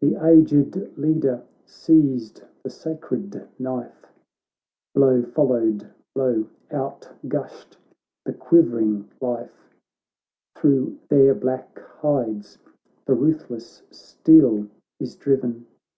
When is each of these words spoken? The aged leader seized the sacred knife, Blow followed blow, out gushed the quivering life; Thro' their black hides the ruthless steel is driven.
The 0.00 0.16
aged 0.26 0.96
leader 0.96 1.42
seized 1.66 2.42
the 2.62 2.70
sacred 2.70 3.46
knife, 3.58 4.06
Blow 4.94 5.22
followed 5.24 5.90
blow, 6.14 6.46
out 6.70 7.10
gushed 7.28 7.76
the 8.24 8.32
quivering 8.32 9.10
life; 9.20 9.74
Thro' 10.56 10.96
their 11.10 11.34
black 11.34 11.78
hides 11.80 12.56
the 13.04 13.12
ruthless 13.14 13.82
steel 13.90 14.68
is 15.00 15.16
driven. 15.16 15.66